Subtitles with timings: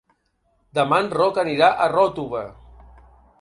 [0.77, 2.43] Demà en Roc anirà a Ròtova.